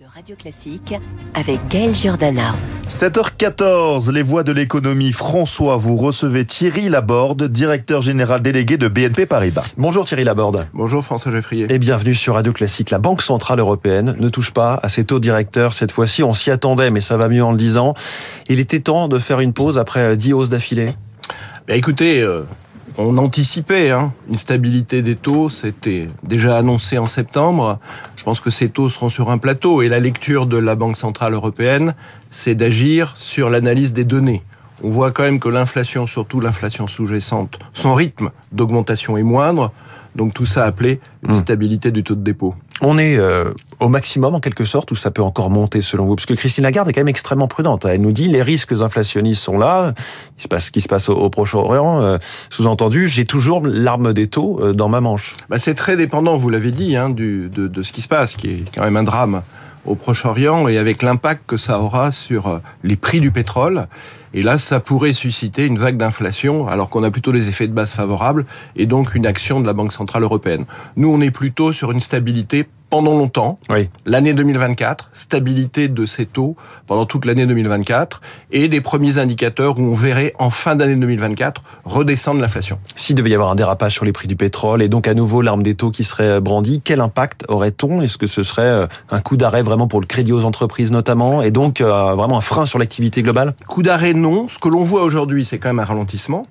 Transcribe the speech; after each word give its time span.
de 0.00 0.06
Radio 0.06 0.34
Classique 0.34 0.94
avec 1.34 1.58
Gaël 1.68 1.94
Giordana. 1.94 2.54
7h14, 2.88 4.10
les 4.10 4.22
voix 4.22 4.42
de 4.42 4.50
l'économie. 4.50 5.12
François, 5.12 5.76
vous 5.76 5.96
recevez 5.96 6.46
Thierry 6.46 6.88
Laborde, 6.88 7.48
directeur 7.48 8.00
général 8.00 8.40
délégué 8.40 8.78
de 8.78 8.88
BNP 8.88 9.26
Paribas. 9.26 9.74
Bonjour 9.76 10.06
Thierry 10.06 10.24
Laborde. 10.24 10.66
Bonjour 10.72 11.04
François 11.04 11.30
Geffrier. 11.32 11.66
Et 11.68 11.78
bienvenue 11.78 12.14
sur 12.14 12.34
Radio 12.34 12.54
Classique. 12.54 12.88
La 12.88 12.98
Banque 12.98 13.20
Centrale 13.20 13.58
Européenne 13.58 14.16
ne 14.18 14.28
touche 14.30 14.52
pas 14.52 14.80
à 14.82 14.88
ses 14.88 15.04
taux 15.04 15.20
directeurs 15.20 15.74
cette 15.74 15.92
fois-ci. 15.92 16.22
On 16.22 16.32
s'y 16.32 16.50
attendait, 16.50 16.90
mais 16.90 17.02
ça 17.02 17.18
va 17.18 17.28
mieux 17.28 17.44
en 17.44 17.52
le 17.52 17.58
disant. 17.58 17.92
Il 18.48 18.58
était 18.58 18.80
temps 18.80 19.06
de 19.06 19.18
faire 19.18 19.40
une 19.40 19.52
pause 19.52 19.76
après 19.76 20.16
10 20.16 20.32
hausses 20.32 20.48
d'affilée. 20.48 20.94
Bah 21.68 21.74
écoutez, 21.74 22.22
euh, 22.22 22.44
on 22.98 23.18
anticipait 23.18 23.90
hein, 23.90 24.12
une 24.28 24.36
stabilité 24.36 25.02
des 25.02 25.16
taux, 25.16 25.48
c'était 25.48 26.08
déjà 26.22 26.56
annoncé 26.58 26.98
en 26.98 27.06
septembre. 27.06 27.78
Je 28.16 28.24
pense 28.24 28.40
que 28.40 28.50
ces 28.50 28.68
taux 28.68 28.88
seront 28.88 29.08
sur 29.08 29.30
un 29.30 29.38
plateau 29.38 29.82
et 29.82 29.88
la 29.88 30.00
lecture 30.00 30.46
de 30.46 30.56
la 30.56 30.74
Banque 30.74 30.96
Centrale 30.96 31.34
Européenne, 31.34 31.94
c'est 32.30 32.54
d'agir 32.54 33.14
sur 33.16 33.50
l'analyse 33.50 33.92
des 33.92 34.04
données. 34.04 34.42
On 34.82 34.88
voit 34.88 35.12
quand 35.12 35.22
même 35.22 35.40
que 35.40 35.48
l'inflation, 35.48 36.06
surtout 36.06 36.40
l'inflation 36.40 36.86
sous-jacente, 36.86 37.58
son 37.74 37.94
rythme 37.94 38.30
d'augmentation 38.52 39.16
est 39.16 39.22
moindre. 39.22 39.72
Donc 40.16 40.34
tout 40.34 40.46
ça 40.46 40.64
appelé 40.64 41.00
une 41.26 41.36
stabilité 41.36 41.92
du 41.92 42.02
taux 42.02 42.16
de 42.16 42.22
dépôt. 42.22 42.54
On 42.82 42.98
est 42.98 43.16
euh, 43.16 43.50
au 43.78 43.88
maximum 43.88 44.34
en 44.34 44.40
quelque 44.40 44.64
sorte 44.64 44.90
ou 44.90 44.96
ça 44.96 45.10
peut 45.10 45.22
encore 45.22 45.50
monter 45.50 45.82
selon 45.82 46.06
vous? 46.06 46.16
Parce 46.16 46.26
que 46.26 46.34
Christine 46.34 46.64
Lagarde 46.64 46.88
est 46.88 46.92
quand 46.92 47.00
même 47.00 47.08
extrêmement 47.08 47.48
prudente. 47.48 47.84
Elle 47.84 48.00
nous 48.00 48.12
dit 48.12 48.28
les 48.28 48.42
risques 48.42 48.72
inflationnistes 48.72 49.42
sont 49.42 49.58
là. 49.58 49.92
Il 50.38 50.42
se 50.42 50.48
passe 50.48 50.66
ce 50.66 50.70
qui 50.70 50.80
se 50.80 50.88
passe 50.88 51.08
au, 51.08 51.30
Proche-Orient. 51.30 52.00
Euh, 52.00 52.18
Sous-entendu, 52.48 53.08
j'ai 53.08 53.24
toujours 53.24 53.62
l'arme 53.66 54.12
des 54.12 54.28
taux 54.28 54.60
euh, 54.62 54.72
dans 54.72 54.88
ma 54.88 55.00
manche. 55.00 55.34
Bah, 55.48 55.58
c'est 55.58 55.74
très 55.74 55.96
dépendant, 55.96 56.36
vous 56.36 56.48
l'avez 56.48 56.70
dit, 56.70 56.96
hein, 56.96 57.10
de, 57.10 57.48
de 57.48 57.82
ce 57.82 57.92
qui 57.92 58.02
se 58.02 58.08
passe, 58.08 58.34
qui 58.36 58.48
est 58.48 58.64
quand 58.74 58.82
même 58.82 58.96
un 58.96 59.02
drame 59.02 59.42
au 59.86 59.94
Proche-Orient 59.94 60.68
et 60.68 60.78
avec 60.78 61.02
l'impact 61.02 61.42
que 61.46 61.56
ça 61.56 61.80
aura 61.80 62.10
sur 62.10 62.46
euh, 62.46 62.58
les 62.84 62.96
prix 62.96 63.20
du 63.20 63.30
pétrole. 63.30 63.86
Et 64.34 64.42
là, 64.42 64.58
ça 64.58 64.80
pourrait 64.80 65.12
susciter 65.12 65.66
une 65.66 65.78
vague 65.78 65.96
d'inflation, 65.96 66.68
alors 66.68 66.88
qu'on 66.88 67.02
a 67.02 67.10
plutôt 67.10 67.32
des 67.32 67.48
effets 67.48 67.66
de 67.66 67.72
base 67.72 67.92
favorables, 67.92 68.46
et 68.76 68.86
donc 68.86 69.14
une 69.14 69.26
action 69.26 69.60
de 69.60 69.66
la 69.66 69.72
Banque 69.72 69.92
Centrale 69.92 70.22
Européenne. 70.22 70.64
Nous, 70.96 71.08
on 71.08 71.20
est 71.20 71.30
plutôt 71.30 71.72
sur 71.72 71.90
une 71.90 72.00
stabilité 72.00 72.66
pendant 72.90 73.12
longtemps. 73.12 73.58
Oui. 73.70 73.88
L'année 74.04 74.34
2024, 74.34 75.10
stabilité 75.12 75.88
de 75.88 76.04
ces 76.04 76.26
taux 76.26 76.56
pendant 76.86 77.06
toute 77.06 77.24
l'année 77.24 77.46
2024, 77.46 78.20
et 78.50 78.68
des 78.68 78.80
premiers 78.80 79.18
indicateurs 79.18 79.78
où 79.78 79.82
on 79.82 79.94
verrait 79.94 80.34
en 80.38 80.50
fin 80.50 80.74
d'année 80.74 80.96
2024 80.96 81.62
redescendre 81.84 82.40
l'inflation. 82.40 82.78
S'il 82.96 83.14
devait 83.14 83.30
y 83.30 83.34
avoir 83.34 83.50
un 83.50 83.54
dérapage 83.54 83.92
sur 83.92 84.04
les 84.04 84.12
prix 84.12 84.26
du 84.26 84.34
pétrole 84.34 84.82
et 84.82 84.88
donc 84.88 85.06
à 85.06 85.14
nouveau 85.14 85.40
l'arme 85.40 85.62
des 85.62 85.76
taux 85.76 85.92
qui 85.92 86.02
serait 86.02 86.40
brandie, 86.40 86.82
quel 86.84 87.00
impact 87.00 87.44
aurait-on? 87.48 88.02
Est-ce 88.02 88.18
que 88.18 88.26
ce 88.26 88.42
serait 88.42 88.62
euh, 88.62 88.86
un 89.10 89.20
coup 89.20 89.36
d'arrêt 89.36 89.62
vraiment 89.62 89.86
pour 89.86 90.00
le 90.00 90.06
crédit 90.06 90.32
aux 90.32 90.44
entreprises 90.44 90.90
notamment 90.90 91.42
et 91.42 91.52
donc 91.52 91.80
euh, 91.80 92.14
vraiment 92.14 92.38
un 92.38 92.42
frein 92.42 92.66
sur 92.66 92.80
l'activité 92.80 93.22
globale? 93.22 93.54
Coup 93.68 93.84
d'arrêt, 93.84 94.14
non. 94.20 94.48
Ce 94.48 94.58
que 94.58 94.68
l'on 94.68 94.84
voit 94.84 95.02
aujourd'hui, 95.02 95.44
c'est 95.44 95.58
quand 95.58 95.68
même 95.70 95.80
un 95.80 95.84
ralentissement 95.84 96.46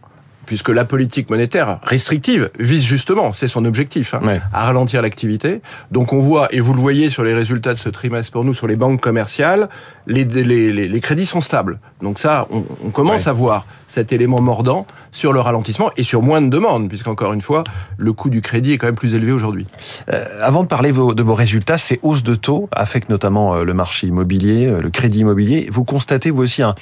puisque 0.45 0.69
la 0.69 0.83
politique 0.83 1.29
monétaire 1.29 1.77
restrictive 1.83 2.49
vise 2.57 2.83
justement, 2.83 3.33
c'est 3.33 3.45
son 3.47 3.65
objectif, 3.65 4.15
hein, 4.15 4.21
Ouais. 4.23 4.41
à 4.51 4.63
ralentir 4.65 5.03
l'activité. 5.03 5.61
Donc 5.91 6.11
on 6.11 6.17
voit, 6.17 6.47
et 6.51 6.59
vous 6.59 6.73
le 6.73 6.79
voyez 6.79 7.09
sur 7.09 7.23
les 7.23 7.35
résultats 7.35 7.75
de 7.75 7.77
ce 7.77 7.87
trimestre 7.87 8.31
pour 8.31 8.43
nous, 8.43 8.55
sur 8.55 8.65
les 8.65 8.75
banques 8.75 8.99
commerciales, 8.99 9.69
les, 10.07 10.25
les, 10.25 10.43
les, 10.71 10.87
les 10.87 11.01
crédits 11.01 11.27
sont 11.27 11.39
stables. 11.41 11.79
Donc 12.01 12.17
ça, 12.17 12.47
on, 12.49 12.63
on 12.83 12.89
commence 12.89 13.25
Ouais. 13.25 13.29
à 13.29 13.33
voir 13.33 13.67
cet 13.87 14.11
élément 14.11 14.41
mordant 14.41 14.87
sur 15.11 15.33
le 15.33 15.39
ralentissement 15.39 15.91
et 15.97 16.03
sur 16.03 16.23
moins 16.23 16.41
de 16.41 16.49
demandes, 16.49 16.89
puisqu'encore 16.89 17.33
une 17.33 17.43
fois, 17.43 17.63
le 17.97 18.11
coût 18.11 18.31
du 18.31 18.41
crédit 18.41 18.71
est 18.71 18.79
quand 18.79 18.87
même 18.87 18.95
plus 18.95 19.13
élevé 19.13 19.31
aujourd'hui. 19.31 19.67
Euh, 20.11 20.25
Avant 20.41 20.63
de 20.63 20.67
parler 20.67 20.89
vos- 20.89 21.13
de 21.13 21.21
vos 21.21 21.35
résultats, 21.35 21.77
ces 21.77 21.99
hausses 22.01 22.23
de 22.23 22.33
taux 22.33 22.69
affectent 22.71 23.09
notamment 23.09 23.53
euh, 23.53 23.63
le 23.65 23.75
marché 23.75 24.07
immobilier, 24.07 24.65
euh, 24.65 24.81
le 24.81 24.89
crédit 24.89 25.19
immobilier. 25.19 25.69
Vous 25.71 25.83
constatez 25.83 26.31
vous 26.31 26.41
aussi 26.41 26.63
un, 26.63 26.73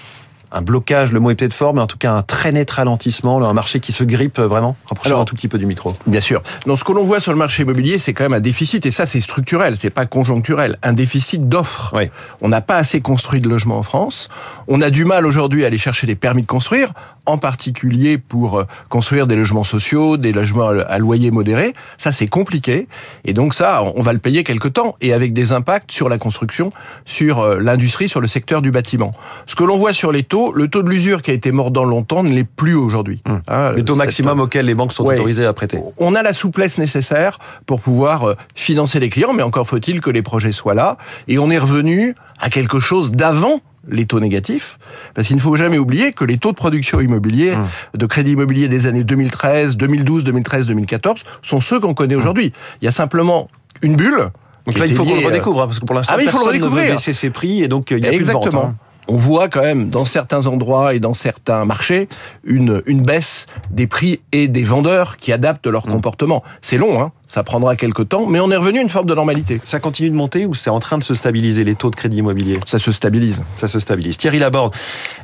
un 0.51 0.61
blocage, 0.61 1.11
le 1.11 1.19
mot 1.19 1.29
est 1.31 1.35
peut-être 1.35 1.53
fort, 1.53 1.73
mais 1.73 1.81
en 1.81 1.87
tout 1.87 1.97
cas 1.97 2.11
un 2.13 2.21
très 2.23 2.51
net 2.51 2.69
ralentissement, 2.71 3.43
un 3.47 3.53
marché 3.53 3.79
qui 3.79 3.91
se 3.91 4.03
grippe 4.03 4.39
euh, 4.39 4.47
vraiment 4.47 4.75
Rapprochez 4.85 5.09
Alors- 5.09 5.21
un 5.21 5.25
tout 5.25 5.35
petit 5.35 5.47
peu 5.47 5.57
du 5.57 5.65
micro. 5.65 5.95
Bien 6.05 6.21
sûr. 6.21 6.41
Donc 6.65 6.79
ce 6.79 6.83
que 6.83 6.91
l'on 6.91 7.03
voit 7.03 7.19
sur 7.19 7.31
le 7.31 7.37
marché 7.37 7.63
immobilier, 7.63 7.97
c'est 7.97 8.13
quand 8.13 8.23
même 8.23 8.33
un 8.33 8.39
déficit, 8.39 8.85
et 8.85 8.91
ça 8.91 9.05
c'est 9.05 9.21
structurel, 9.21 9.75
c'est 9.77 9.89
pas 9.89 10.05
conjoncturel, 10.05 10.77
un 10.83 10.93
déficit 10.93 11.47
d'offres. 11.49 11.91
Oui. 11.95 12.09
On 12.41 12.49
n'a 12.49 12.61
pas 12.61 12.77
assez 12.77 13.01
construit 13.01 13.41
de 13.41 13.49
logements 13.49 13.77
en 13.79 13.83
France. 13.83 14.29
On 14.67 14.81
a 14.81 14.89
du 14.89 15.05
mal 15.05 15.25
aujourd'hui 15.25 15.63
à 15.63 15.67
aller 15.67 15.77
chercher 15.77 16.07
des 16.07 16.15
permis 16.15 16.43
de 16.43 16.47
construire, 16.47 16.93
en 17.25 17.37
particulier 17.37 18.17
pour 18.17 18.59
euh, 18.59 18.63
construire 18.89 19.27
des 19.27 19.35
logements 19.35 19.63
sociaux, 19.65 20.17
des 20.17 20.31
logements 20.31 20.69
à 20.69 20.97
loyer 20.97 21.31
modéré. 21.31 21.73
Ça 21.97 22.11
c'est 22.11 22.27
compliqué, 22.27 22.87
et 23.25 23.33
donc 23.33 23.53
ça 23.53 23.83
on 23.95 24.01
va 24.01 24.13
le 24.13 24.19
payer 24.19 24.43
quelque 24.43 24.67
temps, 24.69 24.95
et 25.01 25.11
avec 25.13 25.33
des 25.33 25.51
impacts 25.51 25.91
sur 25.91 26.07
la 26.07 26.17
construction, 26.17 26.71
sur 27.05 27.39
euh, 27.39 27.59
l'industrie, 27.59 28.07
sur 28.07 28.21
le 28.21 28.27
secteur 28.27 28.61
du 28.61 28.71
bâtiment. 28.71 29.11
Ce 29.45 29.55
que 29.55 29.63
l'on 29.63 29.77
voit 29.77 29.93
sur 29.93 30.11
les 30.11 30.23
taux, 30.23 30.36
le 30.53 30.67
taux 30.67 30.83
de 30.83 30.89
l'usure 30.89 31.21
qui 31.21 31.31
a 31.31 31.33
été 31.33 31.51
mordant 31.51 31.83
longtemps 31.85 32.23
ne 32.23 32.29
l'est 32.31 32.43
plus 32.47 32.75
aujourd'hui. 32.75 33.21
Hein, 33.47 33.73
Les 33.75 33.83
taux 33.83 33.95
maximum 33.95 34.39
auxquels 34.39 34.65
les 34.65 34.75
banques 34.75 34.93
sont 34.93 35.05
Ouais. 35.05 35.15
autorisées 35.15 35.45
à 35.45 35.53
prêter. 35.53 35.79
on 35.97 36.15
a 36.15 36.21
la 36.23 36.33
souplesse 36.33 36.77
nécessaire 36.77 37.39
pour 37.65 37.81
pouvoir 37.81 38.23
euh, 38.29 38.35
financer 38.55 38.99
les 38.99 39.09
clients, 39.09 39.33
mais 39.33 39.43
encore 39.43 39.67
faut-il 39.67 40.01
que 40.01 40.09
les 40.09 40.21
projets 40.21 40.51
soient 40.51 40.73
là. 40.73 40.97
Et 41.27 41.37
on 41.39 41.49
est 41.49 41.57
revenu 41.59 42.15
à 42.39 42.49
quelque 42.49 42.79
chose 42.79 43.11
d'avant 43.11 43.61
les 43.89 44.05
taux 44.05 44.19
négatifs, 44.19 44.77
parce 45.13 45.27
qu'il 45.27 45.37
ne 45.37 45.41
faut 45.41 45.55
jamais 45.55 45.77
oublier 45.77 46.11
que 46.11 46.25
les 46.25 46.37
taux 46.37 46.51
de 46.51 46.57
production 46.57 46.99
immobilier, 46.99 47.55
Mmh. 47.55 47.97
de 47.97 48.05
crédit 48.05 48.31
immobilier 48.33 48.67
des 48.67 48.85
années 48.87 49.05
2013, 49.05 49.77
2012, 49.77 50.23
2013, 50.25 50.67
2014, 50.67 51.23
sont 51.41 51.61
ceux 51.61 51.79
qu'on 51.79 51.93
connaît 51.93 52.15
aujourd'hui. 52.15 52.51
Il 52.81 52.85
y 52.85 52.87
a 52.89 52.91
simplement 52.91 53.49
une 53.81 53.95
bulle. 53.95 54.17
Mmh. 54.17 54.31
Donc 54.65 54.77
là, 54.79 54.85
il 54.87 54.93
faut 54.93 55.05
qu'on 55.05 55.15
le 55.15 55.21
euh, 55.23 55.27
redécouvre, 55.27 55.61
hein, 55.61 55.67
parce 55.67 55.79
que 55.79 55.85
pour 55.85 55.95
l'instant, 55.95 56.11
Ah 56.13 56.17
oui, 56.17 56.25
il 56.25 56.29
faut 56.29 56.39
le 56.39 56.43
personne 56.43 56.55
ne 56.55 56.65
veut 56.65 56.69
redécouvrir. 56.69 56.95
baisser 56.95 57.13
ses 57.13 57.29
prix, 57.29 57.63
et 57.63 57.69
donc 57.69 57.93
euh, 57.93 57.97
il 57.97 58.01
n'y 58.01 58.07
a 58.07 58.09
plus 58.09 58.17
de 58.17 58.21
Exactement. 58.23 58.61
vente. 58.63 58.71
hein. 58.71 58.75
On 59.07 59.15
voit 59.15 59.49
quand 59.49 59.61
même 59.61 59.89
dans 59.89 60.05
certains 60.05 60.47
endroits 60.47 60.93
et 60.93 60.99
dans 60.99 61.13
certains 61.13 61.65
marchés 61.65 62.07
une, 62.43 62.83
une 62.85 63.01
baisse 63.01 63.47
des 63.71 63.87
prix 63.87 64.21
et 64.31 64.47
des 64.47 64.63
vendeurs 64.63 65.17
qui 65.17 65.31
adaptent 65.31 65.67
leur 65.67 65.87
Mmh. 65.87 65.91
comportement. 65.91 66.43
C'est 66.61 66.77
long, 66.77 67.01
hein 67.01 67.11
ça 67.27 67.43
prendra 67.43 67.75
quelques 67.75 68.09
temps, 68.09 68.25
mais 68.25 68.39
on 68.39 68.49
est 68.51 68.55
revenu 68.55 68.79
à 68.79 68.81
une 68.81 68.89
forme 68.89 69.05
de 69.05 69.13
normalité. 69.13 69.61
Ça 69.63 69.79
continue 69.79 70.09
de 70.09 70.15
monter 70.15 70.45
ou 70.45 70.53
c'est 70.53 70.69
en 70.69 70.79
train 70.79 70.97
de 70.97 71.03
se 71.03 71.13
stabiliser 71.13 71.63
les 71.63 71.75
taux 71.75 71.89
de 71.89 71.95
crédit 71.95 72.17
immobilier? 72.17 72.59
Ça 72.65 72.79
se 72.79 72.91
stabilise. 72.91 73.43
Ça 73.57 73.67
se 73.67 73.79
stabilise. 73.79 74.17
Thierry 74.17 74.39
Laborde, 74.39 74.73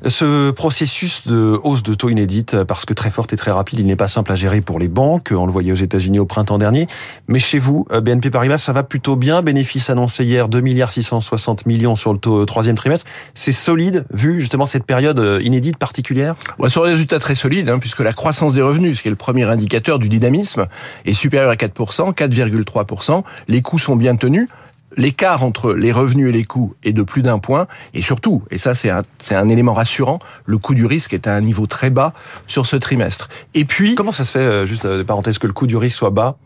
ce 0.06 0.52
processus 0.52 1.28
de 1.28 1.60
hausse 1.64 1.84
de 1.84 1.94
taux 1.94 2.10
inédite, 2.10 2.64
parce 2.64 2.86
que 2.86 2.94
très 2.94 3.10
forte 3.10 3.34
et 3.34 3.38
très 3.38 3.52
rapide, 3.52 3.80
il 3.80 3.86
n'est 3.86 3.96
pas 3.96 4.08
simple 4.08 4.32
à 4.32 4.36
gérer 4.36 4.60
pour 4.60 4.80
les 4.80 4.88
banques. 4.88 5.34
On 5.36 5.46
le 5.46 5.52
voyait 5.52 5.72
aux 5.72 5.76
États-Unis 5.76 6.20
au 6.20 6.26
printemps 6.26 6.58
dernier. 6.58 6.88
Mais 7.28 7.40
chez 7.40 7.60
vous, 7.60 7.86
euh, 7.92 8.02
BNP 8.02 8.30
Paribas, 8.30 8.58
ça 8.58 8.74
va 8.74 8.84
plutôt 8.84 9.16
bien. 9.16 9.42
Bénéfice 9.42 9.90
annoncé 9.90 10.26
hier, 10.26 10.50
2 10.50 10.62
milliards 10.62 10.92
660 10.92 11.66
millions 11.66 11.96
sur 11.96 12.12
le 12.12 12.20
taux 12.20 12.42
euh, 12.42 12.46
troisième 12.46 12.76
trimestre. 12.76 13.06
C'est 13.34 13.52
solide, 13.52 14.06
vu 14.14 14.40
justement 14.40 14.66
cette 14.66 14.86
période 14.86 15.20
euh, 15.20 15.42
inédite 15.44 15.78
particulière? 15.78 16.36
On 16.60 16.64
va 16.64 16.70
sur 16.70 16.84
des 16.84 16.92
résultats 16.92 17.20
très 17.20 17.36
solides, 17.36 17.70
hein, 17.70 17.80
puisque 17.80 18.02
la 18.02 18.14
croissance 18.14 18.54
des 18.54 18.62
revenus, 18.62 18.98
ce 18.98 19.02
qui 19.02 19.08
est 19.08 19.12
le 19.12 19.18
premier 19.18 19.44
indicateur 19.44 20.00
du 20.00 20.10
dynamisme, 20.10 20.66
est 21.06 21.14
supérieure 21.14 21.52
à 21.52 21.56
4%, 21.56 21.93
4,3%. 22.02 23.24
Les 23.48 23.62
coûts 23.62 23.80
sont 23.80 23.96
bien 23.96 24.16
tenus. 24.16 24.48
L'écart 24.96 25.44
entre 25.44 25.74
les 25.74 25.92
revenus 25.92 26.30
et 26.30 26.32
les 26.32 26.44
coûts 26.44 26.76
est 26.84 26.94
de 26.94 27.02
plus 27.02 27.24
d'un 27.24 27.40
point. 27.40 27.68
Et 27.94 28.02
surtout, 28.02 28.44
et 28.52 28.58
ça 28.60 28.76
c'est 28.76 28.92
un, 28.92 29.50
élément 29.50 29.74
rassurant, 29.74 30.20
le 30.46 30.58
coût 30.60 30.76
du 30.76 30.86
risque 30.86 31.14
est 31.14 31.28
à 31.28 31.36
un 31.36 31.42
niveau 31.42 31.66
très 31.66 31.90
bas 31.90 32.14
sur 32.46 32.66
ce 32.68 32.76
trimestre. 32.76 33.30
Et 33.56 33.66
puis, 33.66 33.96
Comment 33.96 34.12
ça 34.12 34.24
se 34.24 34.32
fait, 34.32 34.40
euh, 34.40 34.68
juste 34.68 34.86
euh, 34.86 35.04
parenthèse, 35.04 35.40
que 35.40 35.48
le 35.48 35.54
coût 35.54 35.66
du 35.66 35.78
risque 35.78 35.98
soit 35.98 36.12
bas, 36.12 36.38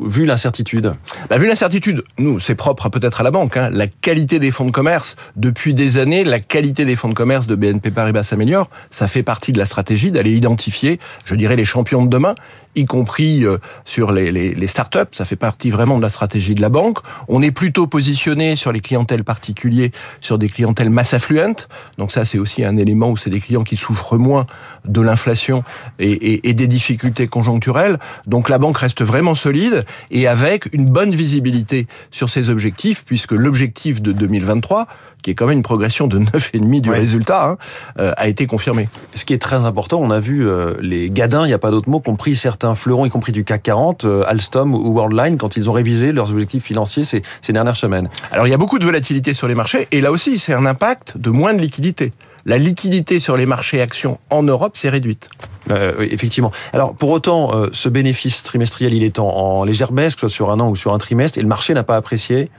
vu 0.00 0.24
l'incertitude? 0.24 0.94
Bah, 1.28 1.38
vu 1.38 1.46
l'incertitude, 1.46 2.04
nous, 2.18 2.40
c'est 2.40 2.54
propre 2.54 2.86
à- 2.86 2.90
peut-être 2.90 3.20
à 3.20 3.24
la 3.24 3.30
banque. 3.30 3.56
Hein, 3.56 3.70
la 3.72 3.86
qualité 3.86 4.38
des 4.38 4.50
fonds 4.50 4.66
de 4.66 4.70
commerce, 4.70 5.16
depuis 5.36 5.74
des 5.74 5.98
années, 5.98 6.24
la 6.24 6.40
qualité 6.40 6.84
des 6.84 6.96
fonds 6.96 7.08
de 7.08 7.14
commerce 7.14 7.46
de 7.46 7.54
BNP 7.54 7.90
Paribas 7.90 8.24
s'améliore. 8.24 8.68
Ça 8.90 9.08
fait 9.08 9.22
partie 9.22 9.52
de 9.52 9.58
la 9.58 9.66
stratégie 9.66 10.10
d'aller 10.10 10.32
identifier, 10.32 11.00
je 11.24 11.34
dirais, 11.34 11.56
les 11.56 11.64
champions 11.64 12.04
de 12.04 12.08
demain, 12.10 12.34
y 12.76 12.84
compris 12.86 13.44
euh, 13.44 13.58
sur 13.84 14.12
les, 14.12 14.30
les, 14.32 14.54
les 14.54 14.66
startups. 14.66 14.98
Ça 15.12 15.24
fait 15.24 15.36
partie 15.36 15.70
vraiment 15.70 15.96
de 15.96 16.02
la 16.02 16.08
stratégie 16.08 16.54
de 16.54 16.60
la 16.60 16.68
banque. 16.68 16.98
On 17.28 17.42
est 17.42 17.50
plutôt 17.50 17.86
positionné 17.86 18.56
sur 18.56 18.72
les 18.72 18.80
clientèles 18.80 19.24
particuliers, 19.24 19.92
sur 20.20 20.38
des 20.38 20.48
clientèles 20.48 20.90
mass 20.90 21.14
affluentes. 21.14 21.68
Donc 21.98 22.12
ça, 22.12 22.24
c'est 22.24 22.38
aussi 22.38 22.64
un 22.64 22.76
élément 22.76 23.10
où 23.10 23.16
c'est 23.16 23.30
des 23.30 23.40
clients 23.40 23.62
qui 23.62 23.76
souffrent 23.76 24.16
moins 24.18 24.46
de 24.84 25.00
l'inflation 25.00 25.64
et, 25.98 26.10
et, 26.12 26.48
et 26.50 26.54
des 26.54 26.66
difficultés 26.66 27.26
conjoncturelles. 27.28 27.98
Donc 28.26 28.48
la 28.48 28.58
banque 28.58 28.78
reste 28.78 29.02
vraiment 29.02 29.34
solide 29.34 29.84
et 30.10 30.26
avec 30.26 30.68
une 30.72 30.86
bonne 30.86 31.10
visibilité 31.12 31.86
sur 32.10 32.30
ses 32.30 32.50
objectifs, 32.50 33.04
puisque 33.04 33.32
l'objectif 33.32 34.02
de 34.02 34.12
2023, 34.12 34.86
qui 35.22 35.30
est 35.30 35.34
quand 35.34 35.46
même 35.46 35.56
une 35.58 35.62
progression 35.62 36.06
de 36.06 36.18
9,5 36.18 36.80
du 36.80 36.90
Ouais. 36.90 36.98
résultat, 36.98 37.48
hein, 37.48 37.56
euh, 37.98 38.12
a 38.16 38.28
été 38.28 38.46
confirmé. 38.46 38.88
Ce 39.14 39.24
qui 39.24 39.32
est 39.32 39.38
très 39.40 39.56
important, 39.64 39.98
on 40.00 40.10
a 40.10 40.20
vu 40.20 40.46
euh, 40.46 40.74
les 40.82 41.10
gadins, 41.10 41.44
il 41.44 41.48
n'y 41.48 41.54
a 41.54 41.58
pas 41.58 41.70
d'autre 41.70 41.88
mot, 41.88 42.00
compris 42.00 42.36
certains 42.36 42.63
fleurons, 42.74 43.04
y 43.04 43.10
compris 43.10 43.32
du 43.32 43.44
CAC 43.44 43.62
40, 43.64 44.04
euh, 44.04 44.24
Alstom 44.26 44.74
ou 44.74 44.94
Worldline, 44.94 45.36
quand 45.36 45.56
ils 45.56 45.68
ont 45.68 45.72
révisé 45.72 46.12
leurs 46.12 46.30
objectifs 46.30 46.64
financiers 46.64 47.04
ces, 47.04 47.22
ces 47.42 47.52
dernières 47.52 47.76
semaines. 47.76 48.08
Alors 48.32 48.46
il 48.46 48.50
y 48.50 48.54
a 48.54 48.58
beaucoup 48.58 48.78
de 48.78 48.84
volatilité 48.84 49.34
sur 49.34 49.48
les 49.48 49.54
marchés, 49.54 49.88
et 49.92 50.00
là 50.00 50.10
aussi 50.10 50.38
c'est 50.38 50.54
un 50.54 50.64
impact 50.64 51.18
de 51.18 51.30
moins 51.30 51.52
de 51.52 51.60
liquidité. 51.60 52.12
La 52.46 52.58
liquidité 52.58 53.20
sur 53.20 53.36
les 53.36 53.46
marchés 53.46 53.80
actions 53.80 54.18
en 54.30 54.42
Europe 54.42 54.76
s'est 54.76 54.90
réduite. 54.90 55.28
Euh, 55.70 55.92
oui, 55.98 56.08
effectivement. 56.10 56.52
Alors, 56.74 56.94
pour 56.94 57.10
autant, 57.10 57.54
euh, 57.54 57.68
ce 57.72 57.88
bénéfice 57.88 58.42
trimestriel, 58.42 58.92
il 58.92 59.02
est 59.02 59.18
en, 59.18 59.28
en 59.28 59.64
légère 59.64 59.92
baisse, 59.92 60.14
que 60.14 60.20
ce 60.20 60.28
soit 60.28 60.34
sur 60.34 60.50
un 60.50 60.60
an 60.60 60.68
ou 60.68 60.76
sur 60.76 60.92
un 60.92 60.98
trimestre, 60.98 61.38
et 61.38 61.42
le 61.42 61.48
marché 61.48 61.72
n'a 61.72 61.84
pas 61.84 61.96
apprécié 61.96 62.50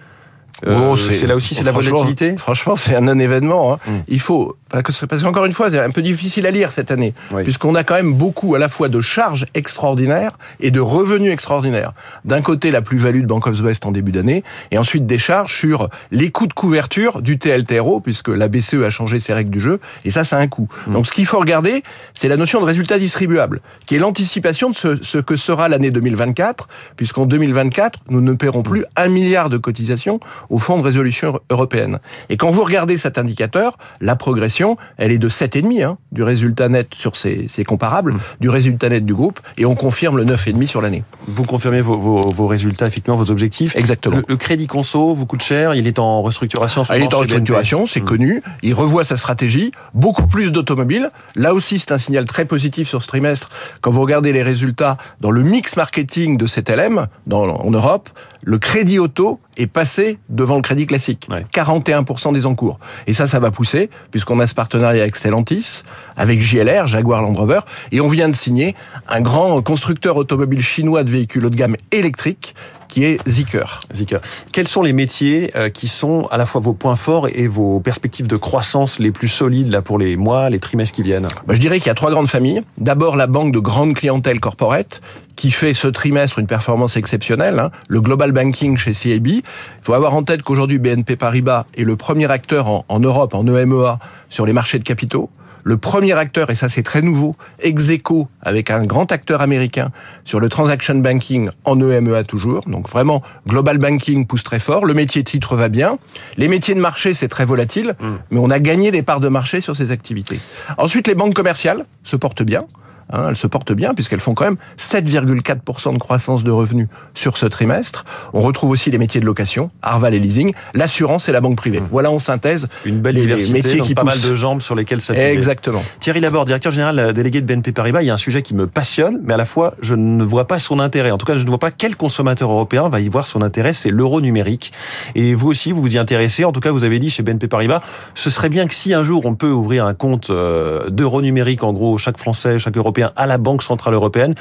Euh, 0.65 0.91
Oh, 0.91 0.95
c'est 0.97 1.27
là 1.27 1.35
aussi, 1.35 1.53
c'est 1.53 1.63
la 1.63 1.71
volatilité 1.71 2.35
Franchement, 2.37 2.75
c'est 2.77 2.95
un 2.95 3.01
non-événement. 3.01 3.73
hein. 3.73 3.79
Mm. 3.87 3.91
Il 4.07 4.19
faut 4.21 4.55
parce 4.69 4.99
que- 4.99 5.05
parce 5.05 5.21
qu'encore 5.23 5.45
une 5.45 5.51
fois, 5.53 5.69
c'est 5.71 5.79
un 5.79 5.89
peu 5.89 6.01
difficile 6.01 6.45
à 6.45 6.51
lire 6.51 6.71
cette 6.71 6.91
année, 6.91 7.13
Oui. 7.31 7.43
puisqu'on 7.43 7.75
a 7.75 7.83
quand 7.83 7.93
même 7.95 8.13
beaucoup 8.13 8.55
à 8.55 8.59
la 8.59 8.67
fois 8.67 8.89
de 8.89 8.99
charges 8.99 9.45
extraordinaires 9.53 10.37
et 10.59 10.69
de 10.71 10.79
revenus 10.81 11.31
extraordinaires. 11.31 11.93
D'un 12.25 12.41
côté, 12.41 12.71
la 12.71 12.81
plus-value 12.81 13.21
de 13.21 13.25
Bank 13.25 13.47
of 13.47 13.57
the 13.57 13.61
West 13.61 13.85
en 13.85 13.91
début 13.91 14.11
d'année, 14.11 14.43
et 14.71 14.77
ensuite 14.77 15.05
des 15.05 15.17
charges 15.17 15.53
sur 15.57 15.89
les 16.11 16.29
coûts 16.31 16.47
de 16.47 16.53
couverture 16.53 17.21
du 17.21 17.37
TLTRO, 17.39 17.99
puisque 18.01 18.27
la 18.29 18.47
BCE 18.49 18.83
a 18.85 18.89
changé 18.89 19.19
ses 19.19 19.33
règles 19.33 19.49
du 19.51 19.59
jeu, 19.61 19.79
et 20.03 20.11
ça, 20.11 20.23
c'est 20.23 20.35
un 20.35 20.47
coût. 20.47 20.67
Donc, 20.87 21.05
ce 21.05 21.11
qu'il 21.11 21.25
faut 21.25 21.39
regarder, 21.39 21.83
c'est 22.13 22.27
la 22.27 22.37
notion 22.37 22.59
de 22.59 22.65
résultat 22.65 22.97
distribuable, 22.99 23.61
qui 23.85 23.95
est 23.95 23.99
l'anticipation 23.99 24.69
de 24.69 24.75
ce, 24.75 25.01
ce 25.01 25.17
que 25.19 25.35
sera 25.37 25.69
l'année 25.69 25.91
2024, 25.91 26.67
puisqu'en 26.97 27.25
2024, 27.25 27.99
nous 28.09 28.21
ne 28.21 28.33
paierons 28.33 28.63
plus 28.63 28.83
un 28.97 29.07
milliard 29.07 29.49
de 29.49 29.57
cotisations 29.57 30.19
au 30.49 30.57
Fonds 30.57 30.77
de 30.77 30.83
résolution 30.83 31.39
européenne. 31.49 31.99
Et 32.29 32.37
quand 32.37 32.49
vous 32.49 32.63
regardez 32.63 32.97
cet 32.97 33.17
indicateur, 33.17 33.77
la 34.01 34.15
progression, 34.15 34.77
elle 34.97 35.11
est 35.11 35.17
de 35.17 35.29
7,5 35.29 35.83
hein, 35.83 35.97
du 36.11 36.23
résultat 36.23 36.69
net 36.69 36.89
sur 36.95 37.15
ces, 37.15 37.47
ces 37.49 37.63
comparables, 37.63 38.15
du 38.39 38.49
résultat 38.49 38.89
net 38.89 39.05
du 39.05 39.13
groupe, 39.13 39.39
et 39.57 39.65
on 39.65 39.75
confirme 39.75 40.17
le 40.17 40.25
9,5 40.25 40.65
sur 40.67 40.81
l'année. 40.81 41.03
Vous 41.27 41.43
confirmez 41.43 41.81
vos, 41.81 41.97
vos- 41.97 42.21
vos 42.31 42.47
résultats, 42.47 42.85
effectivement, 42.87 43.15
vos 43.17 43.31
objectifs. 43.31 43.75
Exactement. 43.75 44.17
Le, 44.17 44.23
le 44.27 44.35
crédit 44.37 44.67
conso 44.67 45.13
vous 45.13 45.25
coûte 45.25 45.43
cher, 45.43 45.75
il 45.75 45.87
est 45.87 45.99
en 45.99 46.21
restructuration. 46.21 46.83
Ah, 46.89 46.97
il 46.97 47.03
est 47.03 47.13
en 47.13 47.19
restructuration, 47.19 47.85
c'est 47.87 48.01
connu. 48.01 48.41
Il 48.63 48.73
revoit 48.73 49.03
sa 49.05 49.17
stratégie, 49.17 49.71
beaucoup 49.93 50.27
plus 50.27 50.51
d'automobiles. 50.51 51.09
Là 51.35 51.53
aussi, 51.53 51.79
c'est 51.79 51.91
un 51.91 51.97
signal 51.97 52.25
très 52.25 52.45
positif 52.45 52.87
sur 52.87 53.01
ce 53.03 53.07
trimestre. 53.07 53.49
Quand 53.81 53.91
vous 53.91 54.01
regardez 54.01 54.31
les 54.33 54.43
résultats 54.43 54.97
dans 55.21 55.31
le 55.31 55.43
mix 55.43 55.75
marketing 55.77 56.37
de 56.37 56.47
cet 56.47 56.69
LM 56.69 57.07
dans, 57.27 57.43
en 57.45 57.71
Europe, 57.71 58.09
le 58.43 58.57
crédit 58.59 58.99
auto 58.99 59.39
est 59.57 59.67
passé 59.67 60.17
devant 60.35 60.55
le 60.55 60.61
crédit 60.61 60.85
classique. 60.85 61.27
Ouais. 61.31 61.45
41% 61.53 62.33
des 62.33 62.45
encours. 62.45 62.79
Et 63.07 63.13
ça, 63.13 63.27
ça 63.27 63.39
va 63.39 63.51
pousser, 63.51 63.89
puisqu'on 64.11 64.39
a 64.39 64.47
ce 64.47 64.53
partenariat 64.53 65.01
avec 65.01 65.15
Stellantis, 65.15 65.83
avec 66.17 66.41
JLR, 66.41 66.87
Jaguar 66.87 67.21
Land 67.21 67.33
Rover, 67.33 67.61
et 67.91 68.01
on 68.01 68.07
vient 68.07 68.29
de 68.29 68.35
signer 68.35 68.75
un 69.07 69.21
grand 69.21 69.61
constructeur 69.61 70.17
automobile 70.17 70.61
chinois 70.61 71.03
de 71.03 71.09
véhicules 71.09 71.45
haut 71.45 71.49
de 71.49 71.55
gamme 71.55 71.75
électriques, 71.91 72.55
qui 72.87 73.03
est 73.03 73.19
Zeekr. 73.27 73.79
Zika. 73.93 74.21
Quels 74.51 74.67
sont 74.67 74.81
les 74.81 74.93
métiers 74.93 75.51
euh, 75.55 75.69
qui 75.69 75.87
sont 75.87 76.27
à 76.31 76.37
la 76.37 76.45
fois 76.45 76.61
vos 76.61 76.73
points 76.73 76.95
forts 76.95 77.27
et 77.27 77.47
vos 77.47 77.79
perspectives 77.79 78.27
de 78.27 78.37
croissance 78.37 78.99
les 78.99 79.11
plus 79.11 79.27
solides 79.27 79.67
là 79.69 79.81
pour 79.81 79.99
les 79.99 80.15
mois, 80.15 80.49
les 80.49 80.59
trimestres 80.59 80.95
qui 80.95 81.03
viennent? 81.03 81.27
Bah, 81.47 81.55
je 81.55 81.59
dirais 81.59 81.79
qu'il 81.79 81.87
y 81.87 81.91
a 81.91 81.95
trois 81.95 82.11
grandes 82.11 82.29
familles. 82.29 82.61
D'abord, 82.77 83.15
la 83.15 83.27
banque 83.27 83.51
de 83.51 83.59
grande 83.59 83.95
clientèle 83.95 84.39
corporate, 84.39 85.01
qui 85.35 85.51
fait 85.51 85.73
ce 85.73 85.87
trimestre 85.87 86.39
une 86.39 86.47
performance 86.47 86.97
exceptionnelle. 86.97 87.59
hein. 87.59 87.71
Le 87.89 88.01
global 88.01 88.31
banking 88.31 88.77
chez 88.77 88.93
CIB. 88.93 89.27
Il 89.27 89.43
faut 89.81 89.93
avoir 89.93 90.13
en 90.13 90.23
tête 90.23 90.43
qu'aujourd'hui, 90.43 90.79
BNP 90.79 91.15
Paribas 91.15 91.65
est 91.77 91.83
le 91.83 91.95
premier 91.95 92.29
acteur 92.31 92.67
en, 92.67 92.85
en 92.87 92.99
Europe, 92.99 93.33
en 93.33 93.45
EMEA, 93.47 93.99
sur 94.29 94.45
les 94.45 94.53
marchés 94.53 94.79
de 94.79 94.83
capitaux. 94.83 95.29
Le 95.67 95.77
premier 95.77 96.13
acteur, 96.13 96.51
et 96.51 96.55
ça 96.55 96.69
c'est 96.69 96.83
très 96.83 97.01
nouveau, 97.01 97.35
ex 97.59 97.89
aequo, 97.89 98.27
avec 98.43 98.69
un 98.69 98.85
grand 98.85 99.11
acteur 99.11 99.41
américain 99.41 99.89
sur 100.23 100.39
le 100.39 100.47
transaction 100.47 100.93
banking 100.93 101.49
en 101.63 101.81
EMEA 101.81 102.23
toujours. 102.23 102.61
Donc 102.67 102.87
vraiment, 102.87 103.23
global 103.47 103.79
banking 103.79 104.27
pousse 104.27 104.43
très 104.43 104.59
fort. 104.59 104.85
Le 104.85 104.93
métier 104.93 105.23
titre 105.23 105.55
va 105.55 105.67
bien. 105.69 105.97
Les 106.37 106.47
métiers 106.47 106.75
de 106.75 106.79
marché, 106.79 107.15
c'est 107.15 107.29
très 107.29 107.45
volatile, 107.45 107.95
mais 108.29 108.39
on 108.39 108.51
a 108.51 108.59
gagné 108.59 108.91
des 108.91 109.01
parts 109.01 109.19
de 109.21 109.27
marché 109.27 109.59
sur 109.59 109.75
ces 109.75 109.89
activités. 109.91 110.39
Ensuite, 110.77 111.07
les 111.07 111.15
banques 111.15 111.33
commerciales 111.33 111.85
se 112.03 112.15
portent 112.15 112.43
bien. 112.43 112.65
Hein, 113.11 113.27
elles 113.29 113.35
se 113.35 113.45
portent 113.47 113.73
bien 113.73 113.93
puisqu'elles 113.93 114.19
font 114.19 114.33
quand 114.33 114.45
même 114.45 114.57
7,4% 114.79 115.93
de 115.93 115.99
croissance 115.99 116.43
de 116.43 116.51
revenus 116.51 116.87
sur 117.13 117.37
ce 117.37 117.45
trimestre. 117.45 118.03
On 118.33 118.41
retrouve 118.41 118.71
aussi 118.71 118.89
les 118.89 118.97
métiers 118.97 119.21
de 119.21 119.25
location, 119.25 119.69
Arval 119.81 120.13
et 120.13 120.19
leasing, 120.19 120.53
l'assurance 120.73 121.29
et 121.29 121.31
la 121.31 121.41
banque 121.41 121.57
privée. 121.57 121.81
Voilà 121.91 122.11
en 122.11 122.19
synthèse 122.19 122.67
Une 122.85 122.99
belle 122.99 123.15
les- 123.15 123.21
diversité, 123.21 123.53
métiers 123.53 123.77
donc 123.77 123.87
qui 123.87 123.93
pas 123.95 124.03
mal 124.03 124.19
de 124.19 124.35
jambes 124.35 124.61
sur 124.61 124.75
lesquelles 124.75 125.01
s'appuyer. 125.01 125.29
Exactement. 125.29 125.81
Thierry 125.99 126.19
Laborde, 126.19 126.47
directeur 126.47 126.71
général 126.71 126.97
euh, 126.99 127.13
délégué 127.13 127.41
de 127.41 127.45
BNP 127.45 127.71
Paribas, 127.71 128.01
il 128.01 128.07
y 128.07 128.09
a 128.09 128.13
un 128.13 128.17
sujet 128.17 128.41
qui 128.41 128.53
me 128.55 128.67
passionne, 128.67 129.19
mais 129.23 129.33
à 129.33 129.37
la 129.37 129.45
fois 129.45 129.75
je 129.81 129.93
ne 129.95 130.23
vois 130.23 130.47
pas 130.47 130.59
son 130.59 130.79
intérêt. 130.79 131.11
En 131.11 131.17
tout 131.17 131.25
cas, 131.25 131.35
je 131.35 131.43
ne 131.43 131.47
vois 131.49 131.59
pas 131.59 131.71
quel 131.71 131.95
consommateur 131.95 132.49
européen 132.51 132.89
va 132.89 132.99
y 133.01 133.09
voir 133.09 133.27
son 133.27 133.41
intérêt, 133.41 133.73
c'est 133.73 133.91
l'euro 133.91 134.21
numérique. 134.21 134.71
Et 135.15 135.33
vous 135.35 135.47
aussi, 135.47 135.71
vous 135.71 135.81
vous 135.81 135.95
y 135.95 135.97
intéressez. 135.97 136.43
En 136.45 136.51
tout 136.51 136.59
cas, 136.59 136.71
vous 136.71 136.83
avez 136.83 136.99
dit 136.99 137.09
chez 137.09 137.21
BNP 137.23 137.47
Paribas, 137.47 137.81
ce 138.15 138.29
serait 138.29 138.49
bien 138.49 138.65
que 138.67 138.73
si 138.73 138.93
un 138.93 139.03
jour 139.03 139.25
on 139.25 139.35
peut 139.35 139.51
ouvrir 139.51 139.85
un 139.85 139.93
compte 139.93 140.29
euh, 140.31 140.89
d'euro 140.89 141.21
numérique, 141.21 141.63
en 141.63 141.73
gros, 141.73 141.97
chaque 141.97 142.17
Français, 142.17 142.57
chaque 142.59 142.77
Européen, 142.77 142.94
à 143.03 143.25
la 143.25 143.37
Banque 143.37 143.63
Centrale 143.63 143.93
Européenne, 143.93 144.35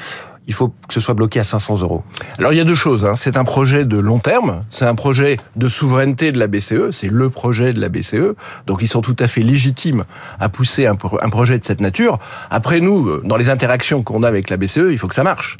il 0.47 0.53
faut 0.53 0.67
que 0.87 0.93
ce 0.93 0.99
soit 0.99 1.15
bloqué 1.15 1.39
à 1.39 1.43
500 1.43 1.81
euros. 1.81 2.03
Alors 2.37 2.53
il 2.53 2.57
y 2.57 2.59
a 2.59 2.65
deux 2.65 2.75
choses. 2.75 3.03
hein. 3.03 3.15
C'est 3.15 3.35
un 3.35 3.43
projet 3.43 3.83
de 3.83 3.97
long 3.97 4.19
terme, 4.19 4.63
c'est 4.69 4.85
un 4.85 4.93
projet 4.93 5.37
de 5.55 5.67
souveraineté 5.67 6.31
de 6.31 6.37
la 6.37 6.45
BCE, 6.45 6.91
c'est 6.91 7.09
le 7.11 7.31
projet 7.31 7.73
de 7.73 7.81
la 7.81 7.89
BCE. 7.89 8.35
Donc 8.67 8.83
ils 8.83 8.87
sont 8.87 9.01
tout 9.01 9.15
à 9.17 9.27
fait 9.27 9.41
légitimes 9.41 10.03
à 10.39 10.47
pousser 10.49 10.85
un, 10.85 10.95
un 11.21 11.29
projet 11.29 11.57
de 11.57 11.63
cette 11.65 11.81
nature. 11.81 12.19
Après 12.51 12.79
nous, 12.79 13.07
euh, 13.07 13.23
dans 13.25 13.37
les 13.37 13.49
interactions 13.49 14.03
qu'on 14.03 14.21
a 14.21 14.27
avec 14.27 14.51
la 14.51 14.57
BCE, 14.57 14.91
il 14.91 14.99
faut 14.99 15.07
que 15.07 15.15
ça 15.15 15.23
marche. 15.23 15.57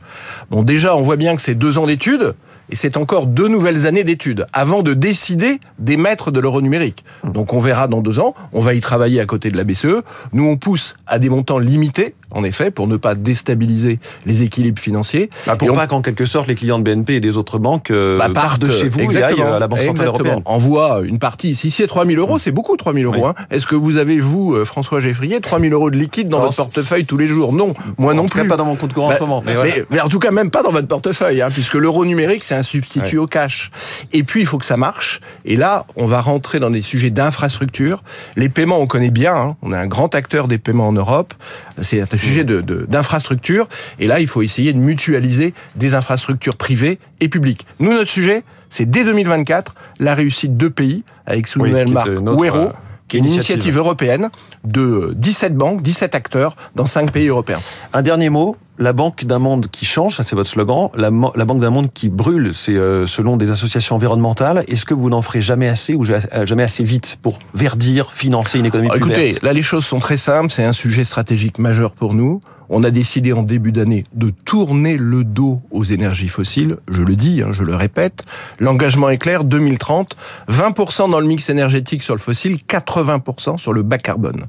Bon 0.52 0.62
déjà, 0.62 0.96
on 0.96 1.02
voit 1.02 1.18
bien 1.18 1.36
que 1.36 1.42
c'est 1.42 1.56
deux 1.56 1.80
ans 1.80 1.88
d'études. 1.88 2.36
Et 2.72 2.76
c'est 2.76 2.98
encore 2.98 3.28
deux 3.28 3.48
nouvelles 3.48 3.86
années 3.86 4.04
d'études 4.04 4.46
avant 4.54 4.82
de 4.82 4.94
décider 4.94 5.60
d'émettre 5.80 6.32
de 6.32 6.40
l'euro 6.40 6.62
numérique. 6.62 7.04
Donc 7.24 7.54
on 7.54 7.60
verra 7.60 7.88
dans 7.88 8.02
deux 8.02 8.20
ans, 8.20 8.34
on 8.54 8.60
va 8.62 8.74
y 8.74 8.80
travailler 8.82 9.20
à 9.20 9.26
côté 9.26 9.52
de 9.52 9.58
la 9.58 9.64
BCE. 9.64 10.02
Nous, 10.34 10.46
on 10.48 10.58
pousse 10.58 10.96
à 11.06 11.20
des 11.20 11.30
montants 11.30 11.60
limités, 11.60 12.16
en 12.32 12.44
effet, 12.44 12.72
pour 12.72 12.88
ne 12.88 12.98
pas 12.98 13.14
déstabiliser 13.14 14.00
les 14.26 14.42
équilibres 14.42 14.82
financiers. 14.82 15.30
Bah, 15.46 15.56
pour 15.56 15.68
Et 15.68 15.72
on- 15.72 15.76
pas 15.76 15.86
qu'en 15.88 16.02
quelque 16.02 16.26
sorte 16.26 16.48
les 16.48 16.56
clients 16.56 16.80
de 16.80 16.84
BNP 16.84 17.16
et 17.16 17.20
des 17.20 17.38
autres 17.38 17.60
banques 17.60 17.92
euh, 17.92 18.18
bah, 18.18 18.30
partent 18.34 18.62
de 18.62 18.72
chez 18.72 18.88
vous 18.90 19.02
exactement, 19.02 19.44
et 19.44 19.48
aillent 19.48 19.56
à 19.56 19.60
la 19.60 19.68
Banque 19.68 19.82
Centrale 19.82 20.08
exactement. 20.08 20.30
Européenne. 20.32 20.42
Envoie 20.46 21.02
une 21.04 21.20
partie. 21.20 21.54
Si 21.56 21.70
c'est 21.70 21.86
3 21.88 22.06
000 22.06 22.20
euros, 22.20 22.40
c'est 22.40 22.52
beaucoup 22.52 22.76
3 22.78 22.94
000 22.94 23.06
euros. 23.14 23.26
Oui. 23.28 23.34
Hein. 23.38 23.46
Est-ce 23.52 23.68
que 23.68 23.76
vous 23.76 23.98
avez, 23.98 24.18
vous, 24.20 24.56
euh, 24.56 24.66
François 24.66 25.00
Geffrier, 25.00 25.40
3 25.40 25.60
000 25.60 25.74
euros 25.74 25.92
de 25.92 25.98
liquide 25.98 26.30
dans 26.30 26.40
votre 26.42 26.56
portefeuille 26.56 27.06
tous 27.06 27.18
les 27.18 27.28
jours? 27.28 27.54
Non, 27.54 27.74
moi 28.00 28.14
En 28.14 28.16
non 28.16 28.26
plus. 28.28 28.48
pas 28.48 28.58
dans 28.58 28.66
mon 28.66 28.76
compte 28.76 28.94
courant 28.94 29.08
en 29.08 29.10
Bah, 29.12 29.16
ce 29.18 29.24
moment. 29.24 29.44
Mais 29.46 29.52
mais, 29.54 29.56
voilà. 29.56 29.74
mais 29.92 30.02
en 30.02 30.10
tout 30.10 30.20
cas, 30.20 30.32
même 30.32 30.50
pas 30.50 30.64
dans 30.64 30.72
votre 30.72 30.88
portefeuille, 30.88 31.42
hein, 31.42 31.50
puisque 31.52 31.76
l'euro 31.76 32.06
numérique, 32.06 32.44
c'est 32.44 32.55
un 32.56 32.64
substitut 32.64 33.18
au 33.18 33.28
cash. 33.28 33.72
Et 34.14 34.24
puis, 34.24 34.42
il 34.42 34.46
faut 34.46 34.58
que 34.58 34.66
ça 34.66 34.78
marche. 34.78 35.20
Et 35.46 35.56
là, 35.56 35.86
on 35.96 36.06
va 36.06 36.22
rentrer 36.22 36.60
dans 36.60 36.70
des 36.70 36.82
sujets 36.82 37.10
d'infrastructure. 37.10 38.02
Les 38.36 38.50
paiements, 38.50 38.80
on 38.80 38.88
connaît 38.88 39.12
bien. 39.12 39.36
hein. 39.36 39.56
On 39.62 39.74
est 39.74 39.78
un 39.78 39.88
grand 39.88 40.14
acteur 40.16 40.48
des 40.48 40.58
paiements 40.58 40.88
en 40.88 40.94
Europe. 40.94 41.34
C'est 41.82 42.02
un 42.02 42.18
sujet 42.18 42.44
de- 42.44 42.62
de- 42.62 42.86
d'infrastructure. 42.88 43.68
et 44.00 44.08
là, 44.08 44.20
il 44.20 44.28
faut 44.28 44.42
essayer 44.42 44.74
de 44.74 44.80
mutualiser 44.80 45.54
des 45.76 45.96
infrastructures 45.96 46.56
privées 46.58 47.00
et 47.22 47.30
publiques. 47.30 47.66
Nous, 47.80 47.92
notre 47.92 48.10
sujet, 48.10 48.44
c'est 48.70 48.90
dès 48.90 49.04
2024, 49.04 49.76
la 50.00 50.16
réussite 50.16 50.58
de 50.58 50.68
pays 50.68 51.04
avec 51.26 51.48
sous 51.48 51.60
Oui, 51.62 51.70
nouvelle 51.70 51.90
marque 51.90 52.10
Wero, 52.40 52.70
qui 53.08 53.18
est 53.18 53.20
une 53.20 53.26
initiative. 53.26 53.56
initiative 53.56 53.78
européenne 53.78 54.30
de 54.64 55.14
17 55.16 55.56
banques, 55.56 55.82
17 55.82 56.16
acteurs 56.16 56.56
dans 56.76 56.86
5 56.86 57.12
pays 57.12 57.28
européens. 57.28 57.60
Un 57.94 58.02
dernier 58.02 58.30
mot, 58.30 58.58
la 58.78 58.94
banque 58.94 59.26
d'un 59.26 59.40
monde 59.40 59.68
qui 59.68 59.86
change, 59.86 60.18
ça 60.18 60.24
c'est 60.24 60.36
votre 60.36 60.50
slogan, 60.50 60.90
la, 60.96 61.10
banque 61.10 61.62
d'un 61.62 61.70
monde 61.70 61.94
qui 61.94 62.10
brûle, 62.10 62.52
c'est 62.54 62.76
euh, 62.76 63.08
selon 63.08 63.38
des 63.38 63.52
associations 63.52 63.96
environnementales. 63.96 64.66
Est-ce 64.68 64.86
que 64.86 64.94
vous 64.94 65.10
n'en 65.10 65.22
ferez 65.22 65.42
jamais 65.42 65.68
assez 65.68 65.94
ou 65.94 66.04
euh, 66.10 66.46
jamais 66.46 66.64
assez 66.64 66.84
vite 66.84 67.18
pour 67.22 67.40
verdir, 67.54 68.12
financer 68.12 68.60
une 68.60 68.66
économie 68.66 68.90
Ah, 68.92 68.98
plus 68.98 69.12
Écoutez, 69.12 69.30
verte? 69.30 69.44
là 69.44 69.54
les 69.54 69.62
choses 69.62 69.86
sont 69.86 70.00
très 70.00 70.18
simples, 70.18 70.52
c'est 70.52 70.66
un 70.66 70.74
sujet 70.74 71.04
stratégique 71.04 71.60
majeur 71.60 71.92
pour 71.92 72.14
nous. 72.14 72.42
On 72.70 72.84
a 72.84 72.92
décidé 72.92 73.34
en 73.34 73.44
début 73.44 73.72
d'année 73.72 74.06
de 74.14 74.32
tourner 74.46 74.98
le 74.98 75.24
dos 75.24 75.62
aux 75.72 75.84
énergies 75.84 76.28
fossiles, 76.28 76.78
je 76.88 77.02
le 77.02 77.16
dis, 77.16 77.42
hein, 77.42 77.50
je 77.52 77.64
le 77.64 77.76
répète. 77.76 78.24
L'engagement 78.60 79.10
est 79.10 79.18
clair, 79.18 79.44
2030, 79.44 80.16
20% 80.50 81.10
dans 81.10 81.20
le 81.20 81.28
mix 81.28 81.50
énergétique 81.50 82.02
sur 82.02 82.16
le 82.16 82.20
fossile, 82.20 82.58
80% 82.68 83.58
sur 83.58 83.74
le 83.74 83.84
bas 83.84 83.98
carbone. 83.98 84.46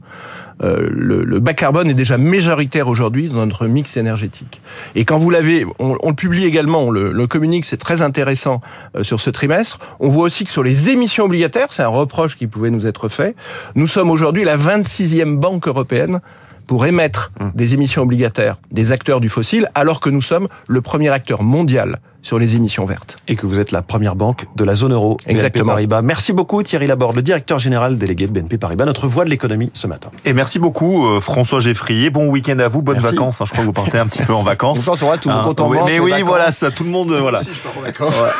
Euh, 0.62 0.88
le, 0.90 1.22
le 1.22 1.38
bas 1.38 1.52
carbone 1.52 1.90
est 1.90 1.94
déjà 1.94 2.16
majoritaire 2.16 2.88
aujourd'hui 2.88 3.28
dans 3.28 3.44
notre 3.44 3.66
mix 3.66 3.96
énergétique. 3.96 4.62
Et 4.94 5.04
quand 5.04 5.18
vous 5.18 5.28
l'avez, 5.28 5.66
on, 5.78 5.98
on 6.02 6.08
le 6.08 6.14
publie 6.14 6.44
également, 6.44 6.84
on 6.84 6.90
le, 6.90 7.26
communique, 7.26 7.64
c'est 7.64 7.76
très 7.76 8.00
intéressant 8.00 8.62
euh, 8.96 9.02
sur 9.02 9.20
ce 9.20 9.28
trimestre. 9.28 9.78
On 10.00 10.08
voit 10.08 10.24
aussi 10.24 10.44
que 10.44 10.50
sur 10.50 10.62
les 10.62 10.88
émissions 10.88 11.24
obligataires, 11.24 11.72
c'est 11.72 11.82
un 11.82 11.88
reproche 11.88 12.36
qui 12.36 12.46
pouvait 12.46 12.70
nous 12.70 12.86
être 12.86 13.08
fait, 13.08 13.36
nous 13.74 13.86
sommes 13.86 14.10
aujourd'hui 14.10 14.44
la 14.44 14.56
26e 14.56 15.36
banque 15.36 15.68
européenne 15.68 16.20
pour 16.66 16.86
émettre 16.86 17.30
des 17.54 17.74
émissions 17.74 18.02
obligataires 18.02 18.56
des 18.70 18.92
acteurs 18.92 19.20
du 19.20 19.28
fossile, 19.28 19.68
alors 19.74 20.00
que 20.00 20.10
nous 20.10 20.22
sommes 20.22 20.48
le 20.68 20.80
premier 20.80 21.10
acteur 21.10 21.42
mondial 21.42 21.98
sur 22.22 22.40
les 22.40 22.56
émissions 22.56 22.84
vertes. 22.86 23.14
et 23.28 23.36
que 23.36 23.46
vous 23.46 23.60
êtes 23.60 23.70
la 23.70 23.82
première 23.82 24.16
banque 24.16 24.46
de 24.56 24.64
la 24.64 24.74
zone 24.74 24.92
euro. 24.92 25.14
BNP 25.18 25.30
Exactement. 25.30 25.72
Paribas. 25.74 26.02
Merci 26.02 26.32
beaucoup 26.32 26.60
Thierry 26.64 26.88
Laborde, 26.88 27.14
le 27.14 27.22
directeur 27.22 27.60
général 27.60 27.98
délégué 27.98 28.26
de 28.26 28.32
BNP 28.32 28.58
Paribas, 28.58 28.84
notre 28.84 29.06
voix 29.06 29.24
de 29.24 29.30
l'économie 29.30 29.70
ce 29.74 29.86
matin. 29.86 30.10
Et 30.24 30.32
merci 30.32 30.58
beaucoup 30.58 31.06
euh, 31.06 31.20
François 31.20 31.60
Geffrier. 31.60 32.10
Bon 32.10 32.26
week-end 32.26 32.58
à 32.58 32.66
vous, 32.66 32.82
bonnes 32.82 32.96
Merci. 32.96 33.12
vacances. 33.14 33.40
hein. 33.40 33.44
Je 33.46 33.52
crois 33.52 33.60
que 33.62 33.66
vous 33.66 33.72
partez 33.72 33.98
un 33.98 34.08
petit 34.08 34.24
peu 34.24 34.34
en 34.34 34.42
vacances. 34.42 34.88
Aura 34.88 35.18
tout 35.18 35.28
le 35.28 35.34
Hein, 35.36 35.42
compte 35.44 35.60
en 35.60 35.68
oui, 35.68 35.78
mais 35.86 36.00
oui, 36.00 36.10
vacances. 36.10 36.26
voilà, 36.28 36.50
ça, 36.50 36.70
tout 36.72 36.82
le 36.82 36.90
monde, 36.90 37.12
euh, 37.12 37.20
voilà. 37.20 37.42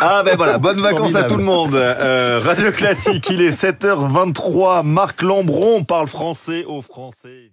Ah 0.01 0.23
ben 0.25 0.35
voilà, 0.37 0.59
bonnes 0.59 0.81
vacances 0.81 1.15
à 1.15 1.23
tout 1.23 1.37
le 1.37 1.45
monde. 1.45 1.75
Euh, 1.77 2.41
Radio 2.45 2.73
Classique, 2.73 3.29
il 3.31 3.41
est 3.41 3.51
7h23. 3.53 4.83
Marc 4.85 5.23
Lambron 5.23 5.85
parle 5.85 6.09
français 6.09 6.65
aux 6.67 6.83
Français. 6.83 7.53